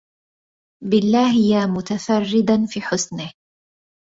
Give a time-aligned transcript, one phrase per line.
[0.83, 3.33] بالله يا متفردا في حسنه